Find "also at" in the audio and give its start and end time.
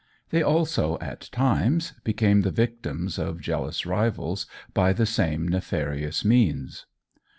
0.41-1.29